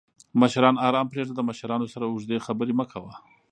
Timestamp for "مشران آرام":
0.41-1.05